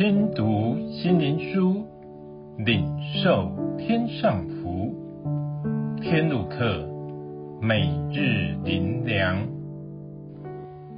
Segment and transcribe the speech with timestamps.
[0.00, 1.84] 听读心灵书，
[2.56, 2.86] 领
[3.22, 4.94] 受天上福。
[6.00, 6.88] 天路客，
[7.60, 9.46] 每日灵粮，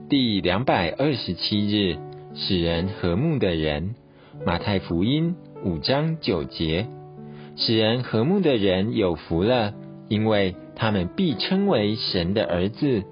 [0.08, 1.98] 第两百二十七日，
[2.36, 3.96] 使人和睦的人。
[4.46, 5.34] 马太福音
[5.64, 6.86] 五章九节，
[7.56, 9.74] 使人和睦的人有福了，
[10.06, 13.02] 因为他们必称为神的儿子。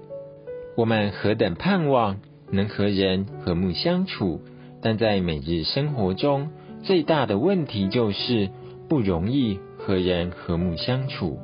[0.77, 4.39] 我们何等盼望能和人和睦相处，
[4.81, 6.49] 但在每日生活中，
[6.83, 8.49] 最大的问题就是
[8.89, 11.39] 不容易和人和睦相处。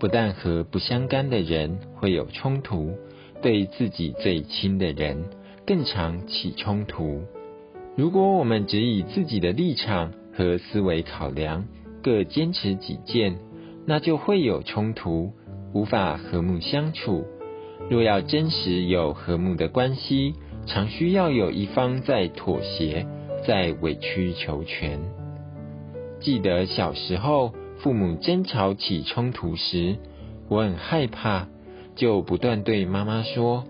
[0.00, 2.92] 不但和不相干的人会有冲突，
[3.40, 5.24] 对自己最亲的人
[5.64, 7.22] 更常起冲突。
[7.96, 11.64] 如果我们只以自己的立场和思维考量，
[12.02, 13.38] 各坚持己见，
[13.86, 15.32] 那就会有冲突，
[15.72, 17.24] 无法和睦相处。
[17.88, 20.34] 若要真实有和睦的关系，
[20.66, 23.06] 常需要有一方在妥协，
[23.46, 25.00] 在委曲求全。
[26.20, 29.96] 记得小时候，父母争吵起冲突时，
[30.48, 31.48] 我很害怕，
[31.96, 33.64] 就不断对妈妈说：“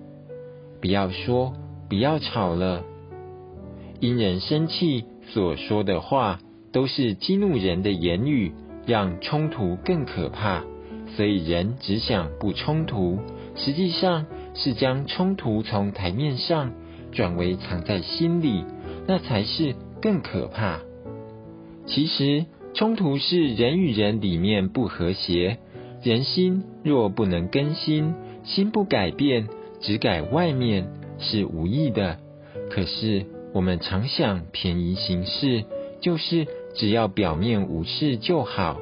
[0.81, 1.55] 不要说，
[1.89, 2.85] 不要吵了。”
[4.01, 6.39] 因人生气所说的话
[6.73, 8.53] 都是激怒人的言语，
[8.87, 10.63] 让冲突更可怕。
[11.17, 13.19] 所以人只想不冲突，
[13.57, 16.73] 实际上是将冲突从台面上
[17.15, 18.65] 转为藏在心里，
[19.07, 20.81] 那才是更可怕。
[21.87, 25.57] 其实冲突是人与人里面不和谐，
[26.03, 28.13] 人心若不能更新，
[28.45, 29.49] 心不改变，
[29.81, 32.19] 只改外面是无益的。
[32.71, 33.25] 可是。
[33.55, 35.63] 我们常想便宜行事，
[36.01, 38.81] 就是只要表面无事就好。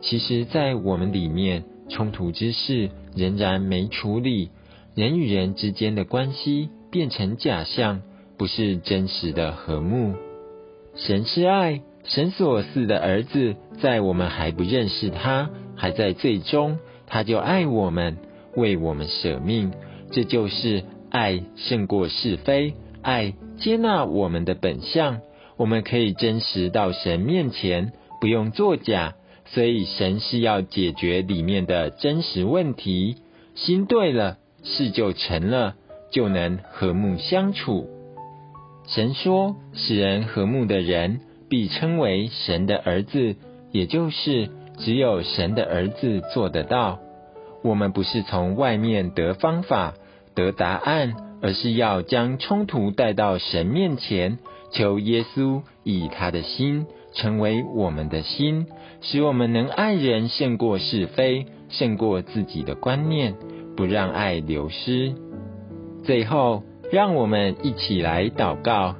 [0.00, 4.48] 其实，在我们里面，冲突之事仍然没处理，
[4.94, 8.00] 人与人之间的关系变成假象，
[8.38, 10.14] 不是真实的和睦。
[10.94, 18.16] 神是爱，神所赐的儿子，在我们还不认识他，还在最终，他就爱我们，
[18.54, 19.72] 为我们舍命。
[20.10, 22.72] 这就是爱胜过是非。
[23.02, 25.20] 爱接纳我们的本相，
[25.58, 27.92] 我们可以真实到神面前，
[28.22, 29.16] 不用作假。
[29.44, 33.16] 所以神是要解决里面的真实问题，
[33.54, 35.74] 心对了，事就成了，
[36.16, 37.90] 就能和睦相处。
[38.88, 43.36] 神说，使人和睦的人，必称为神的儿子，
[43.70, 47.00] 也就是只有神的儿子做得到。
[47.62, 49.92] 我们不是从外面得方法、
[50.34, 51.16] 得答案。
[51.42, 54.38] 而是要将冲突带到神面前，
[54.72, 58.66] 求耶稣以他的心成为我们的心，
[59.02, 63.34] 使我们能爱人胜过是非，胜过自己的观念，
[63.76, 65.12] 不让爱流失。
[66.06, 66.62] 最后，
[66.92, 68.94] 让我们一起来祷告：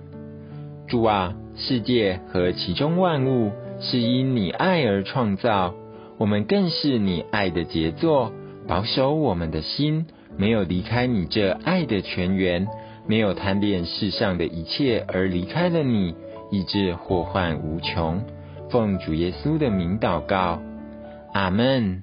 [0.88, 5.72] 主啊，世界和其中万物是因你爱而创造，
[6.18, 8.32] 我们更是你爱的杰作，
[8.66, 10.06] 保守我们的心。
[10.36, 12.66] 没有离开你这爱的泉源，
[13.06, 16.12] 没有贪恋世上的一切而离开了你，
[16.50, 18.20] 以致祸患无穷。
[18.68, 20.60] 奉主耶稣的名祷告，
[21.32, 22.02] 阿门。